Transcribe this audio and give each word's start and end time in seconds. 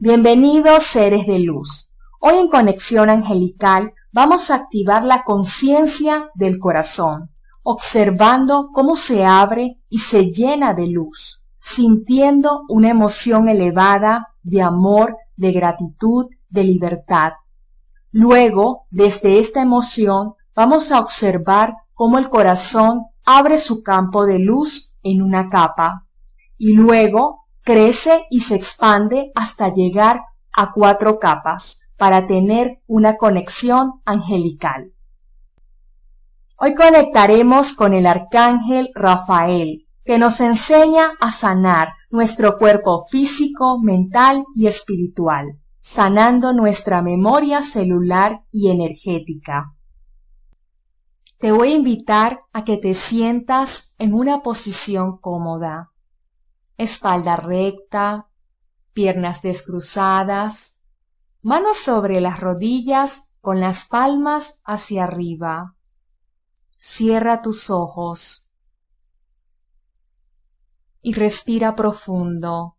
Bienvenidos 0.00 0.84
seres 0.84 1.26
de 1.26 1.40
luz. 1.40 1.92
Hoy 2.20 2.36
en 2.36 2.46
Conexión 2.46 3.10
Angelical 3.10 3.94
vamos 4.12 4.48
a 4.48 4.54
activar 4.54 5.02
la 5.02 5.24
conciencia 5.24 6.30
del 6.36 6.60
corazón, 6.60 7.32
observando 7.64 8.70
cómo 8.72 8.94
se 8.94 9.24
abre 9.24 9.80
y 9.88 9.98
se 9.98 10.30
llena 10.30 10.72
de 10.72 10.86
luz, 10.86 11.44
sintiendo 11.58 12.60
una 12.68 12.90
emoción 12.90 13.48
elevada 13.48 14.28
de 14.44 14.62
amor, 14.62 15.16
de 15.34 15.50
gratitud, 15.50 16.26
de 16.48 16.62
libertad. 16.62 17.32
Luego, 18.12 18.86
desde 18.90 19.40
esta 19.40 19.62
emoción, 19.62 20.34
vamos 20.54 20.92
a 20.92 21.00
observar 21.00 21.74
cómo 21.92 22.18
el 22.18 22.28
corazón 22.28 23.06
abre 23.24 23.58
su 23.58 23.82
campo 23.82 24.26
de 24.26 24.38
luz 24.38 24.94
en 25.02 25.22
una 25.22 25.48
capa 25.48 26.06
y 26.56 26.74
luego 26.74 27.47
crece 27.68 28.24
y 28.30 28.40
se 28.40 28.54
expande 28.54 29.30
hasta 29.34 29.70
llegar 29.70 30.22
a 30.56 30.72
cuatro 30.72 31.18
capas 31.18 31.80
para 31.98 32.26
tener 32.26 32.80
una 32.86 33.18
conexión 33.18 34.00
angelical. 34.06 34.94
Hoy 36.56 36.74
conectaremos 36.74 37.74
con 37.74 37.92
el 37.92 38.06
arcángel 38.06 38.88
Rafael, 38.94 39.86
que 40.06 40.16
nos 40.16 40.40
enseña 40.40 41.10
a 41.20 41.30
sanar 41.30 41.88
nuestro 42.08 42.56
cuerpo 42.56 43.04
físico, 43.04 43.78
mental 43.78 44.46
y 44.56 44.66
espiritual, 44.66 45.60
sanando 45.78 46.54
nuestra 46.54 47.02
memoria 47.02 47.60
celular 47.60 48.44
y 48.50 48.70
energética. 48.70 49.74
Te 51.38 51.52
voy 51.52 51.72
a 51.72 51.74
invitar 51.74 52.38
a 52.54 52.64
que 52.64 52.78
te 52.78 52.94
sientas 52.94 53.94
en 53.98 54.14
una 54.14 54.42
posición 54.42 55.18
cómoda 55.18 55.90
espalda 56.78 57.36
recta, 57.36 58.30
piernas 58.94 59.42
descruzadas, 59.42 60.80
manos 61.42 61.76
sobre 61.76 62.20
las 62.20 62.40
rodillas 62.40 63.32
con 63.40 63.60
las 63.60 63.86
palmas 63.86 64.62
hacia 64.64 65.04
arriba. 65.04 65.74
Cierra 66.78 67.42
tus 67.42 67.68
ojos 67.68 68.52
y 71.02 71.12
respira 71.14 71.74
profundo. 71.74 72.76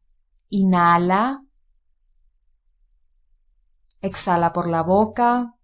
Inhala. 0.49 1.43
Exhala 4.01 4.53
por 4.53 4.69
la 4.69 4.81
boca. 4.81 5.55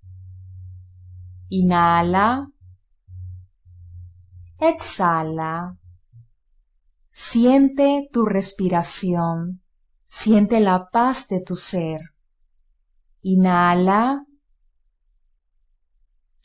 Inhala. 1.49 2.51
Exhala. 4.59 5.77
Siente 7.17 8.09
tu 8.11 8.25
respiración, 8.25 9.63
siente 10.03 10.59
la 10.59 10.89
paz 10.89 11.29
de 11.29 11.39
tu 11.39 11.55
ser. 11.55 12.01
Inhala. 13.21 14.25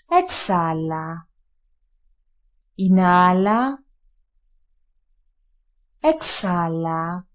Exhala. 0.09 1.29
Inhala. 2.77 3.83
Exhala. 6.03 7.27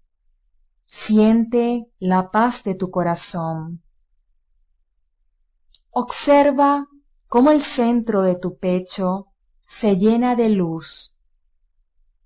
Siente 0.86 1.92
la 1.98 2.30
paz 2.30 2.64
de 2.64 2.74
tu 2.74 2.90
corazón. 2.90 3.82
Observa 5.90 6.86
cómo 7.26 7.50
el 7.50 7.60
centro 7.60 8.22
de 8.22 8.38
tu 8.38 8.56
pecho 8.56 9.26
se 9.60 9.98
llena 9.98 10.36
de 10.36 10.48
luz 10.48 11.15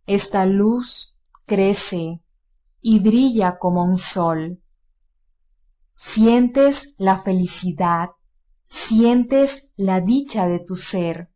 esta 0.06 0.46
luz 0.46 1.18
crece 1.46 2.22
y 2.80 3.00
brilla 3.00 3.58
como 3.58 3.84
un 3.84 3.98
sol. 3.98 4.62
Sientes 5.94 6.94
la 6.98 7.18
felicidad, 7.18 8.10
sientes 8.66 9.72
la 9.76 10.00
dicha 10.00 10.46
de 10.46 10.60
tu 10.60 10.76
ser. 10.76 11.30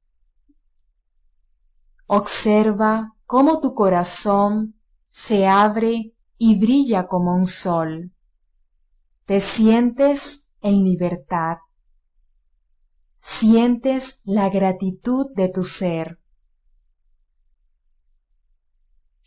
Observa 2.06 3.14
cómo 3.26 3.60
tu 3.60 3.74
corazón 3.74 4.76
se 5.10 5.46
abre 5.46 6.14
y 6.38 6.58
brilla 6.58 7.06
como 7.06 7.34
un 7.34 7.46
sol. 7.46 8.12
Te 9.26 9.40
sientes 9.40 10.48
en 10.60 10.84
libertad. 10.84 11.58
Sientes 13.18 14.20
la 14.24 14.48
gratitud 14.50 15.26
de 15.34 15.48
tu 15.48 15.64
ser. 15.64 16.20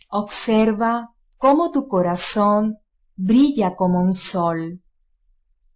Observa 0.10 1.14
cómo 1.38 1.72
tu 1.72 1.88
corazón 1.88 2.80
brilla 3.16 3.76
como 3.76 4.02
un 4.02 4.16
sol. 4.16 4.82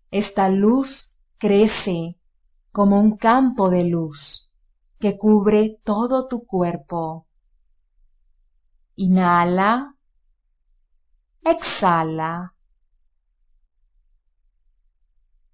Esta 0.10 0.48
luz 0.48 1.20
crece 1.38 2.18
como 2.72 3.00
un 3.00 3.18
campo 3.18 3.70
de 3.70 3.84
luz 3.84 4.54
que 5.00 5.18
cubre 5.18 5.82
todo 5.84 6.28
tu 6.28 6.46
cuerpo. 6.46 7.28
Inhala. 8.96 9.98
Exhala. 11.44 12.56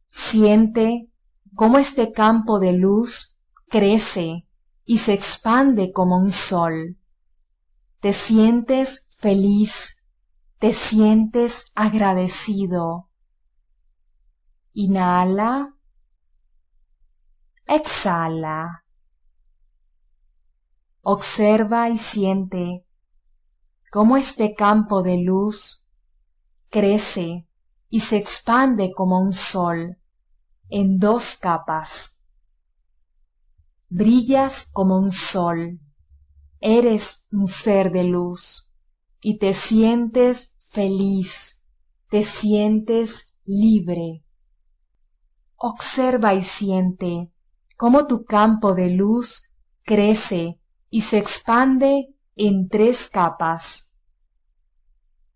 Siente 0.07 1.09
cómo 1.55 1.79
este 1.79 2.11
campo 2.11 2.59
de 2.59 2.73
luz 2.73 3.39
crece 3.69 4.47
y 4.85 4.97
se 4.99 5.13
expande 5.13 5.91
como 5.91 6.17
un 6.17 6.31
sol 6.31 6.97
te 7.99 8.13
sientes 8.13 9.07
feliz, 9.09 10.05
te 10.59 10.73
sientes 10.73 11.71
agradecido. 11.75 13.09
Inhala, 14.73 15.75
exhala. 17.65 18.83
Observa 21.01 21.89
y 21.89 21.97
siente 21.97 22.85
cómo 23.91 24.17
este 24.17 24.53
campo 24.53 25.01
de 25.01 25.17
luz 25.17 25.87
crece 26.69 27.47
y 27.89 28.01
se 28.01 28.17
expande 28.17 28.91
como 28.91 29.19
un 29.19 29.33
sol 29.33 29.97
en 30.69 30.99
dos 30.99 31.35
capas. 31.37 32.21
Brillas 33.89 34.69
como 34.73 34.99
un 34.99 35.11
sol 35.11 35.79
Eres 36.59 37.27
un 37.31 37.47
ser 37.47 37.91
de 37.91 38.03
luz 38.03 38.73
y 39.21 39.37
te 39.37 39.53
sientes 39.53 40.55
feliz, 40.59 41.63
te 42.09 42.23
sientes 42.23 43.37
libre. 43.45 44.23
Observa 45.55 46.33
y 46.33 46.41
siente 46.41 47.31
cómo 47.77 48.07
tu 48.07 48.25
campo 48.25 48.73
de 48.73 48.89
luz 48.89 49.57
crece 49.83 50.59
y 50.89 51.01
se 51.01 51.17
expande 51.17 52.15
en 52.35 52.69
tres 52.69 53.07
capas. 53.07 53.99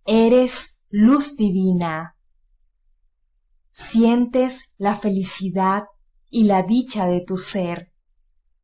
Eres 0.05 0.83
luz 0.89 1.37
divina. 1.37 2.17
Sientes 3.69 4.73
la 4.77 4.95
felicidad 4.95 5.83
y 6.29 6.45
la 6.45 6.63
dicha 6.63 7.07
de 7.07 7.21
tu 7.21 7.37
ser. 7.37 7.93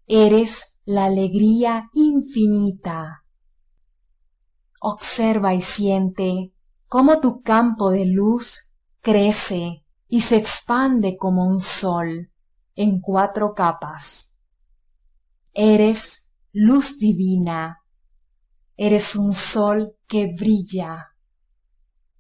Eres 0.08 0.77
la 0.88 1.04
alegría 1.04 1.90
infinita. 1.92 3.26
Observa 4.80 5.54
y 5.54 5.60
siente 5.60 6.54
cómo 6.88 7.20
tu 7.20 7.42
campo 7.42 7.90
de 7.92 8.06
luz 8.06 8.74
crece 9.02 9.84
y 10.08 10.22
se 10.22 10.38
expande 10.38 11.18
como 11.18 11.46
un 11.46 11.62
sol 11.62 12.32
en 12.76 13.02
cuatro 13.02 13.54
capas. 13.54 14.38
Eres 15.54 16.32
luz 16.54 17.00
divina. 17.00 17.84
Eres 18.78 19.18
un 19.18 19.34
sol 19.34 19.98
que 20.08 20.34
brilla. 20.40 21.18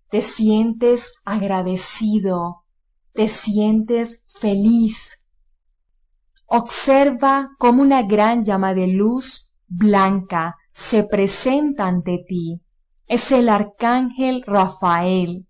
Te 0.09 0.21
sientes 0.21 1.13
agradecido. 1.23 2.65
Te 3.13 3.29
sientes 3.29 4.25
feliz 4.27 5.16
Observa 6.49 7.49
cómo 7.57 7.81
una 7.81 8.03
gran 8.03 8.45
llama 8.45 8.73
de 8.73 8.87
luz 8.87 9.53
blanca 9.67 10.55
se 10.73 11.03
presenta 11.03 11.87
ante 11.87 12.23
ti. 12.25 12.61
Es 13.05 13.33
el 13.33 13.49
arcángel 13.49 14.43
Rafael, 14.47 15.45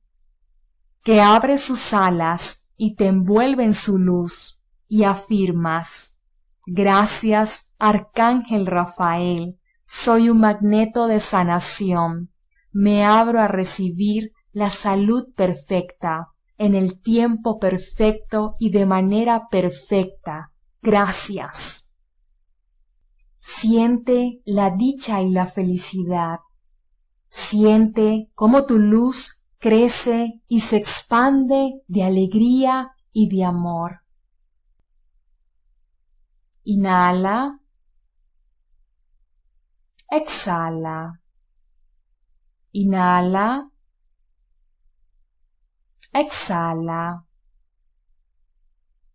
que 1.03 1.21
abre 1.21 1.59
sus 1.59 1.94
alas 1.94 2.71
y 2.77 2.95
te 2.95 3.05
envuelve 3.05 3.63
en 3.63 3.75
su 3.75 3.99
luz 3.99 4.63
y 4.88 5.03
afirmas, 5.03 6.19
gracias, 6.65 7.75
arcángel 7.77 8.65
Rafael, 8.65 9.59
soy 9.85 10.31
un 10.31 10.39
magneto 10.39 11.05
de 11.05 11.19
sanación, 11.19 12.31
me 12.71 13.05
abro 13.05 13.39
a 13.39 13.47
recibir 13.47 14.31
la 14.51 14.71
salud 14.71 15.27
perfecta, 15.35 16.29
en 16.57 16.73
el 16.73 16.99
tiempo 17.03 17.59
perfecto 17.59 18.55
y 18.57 18.71
de 18.71 18.88
manera 18.88 19.47
perfecta 19.51 20.53
gracias. 20.81 21.95
Siente 23.38 24.41
la 24.45 24.71
dicha 24.71 25.21
y 25.21 25.29
la 25.31 25.45
felicidad. 25.45 26.39
Siente 27.29 28.31
cómo 28.35 28.65
tu 28.65 28.77
luz 28.79 29.45
crece 29.59 30.41
y 30.47 30.62
se 30.62 30.77
expande 30.77 31.81
de 31.88 32.03
alegría 32.03 32.95
y 33.12 33.29
de 33.29 33.45
amor. 33.45 34.01
Inhala. 36.63 37.59
Exhala. 40.09 41.21
Inhala. 42.73 43.71
Exhala. 46.13 47.25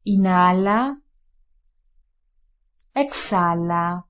Inhala. 0.05 1.03
Exhala. 2.95 4.07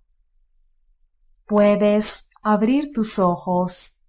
Puedes 1.46 2.29
abrir 2.43 2.93
tus 2.93 3.19
ojos. 3.19 4.01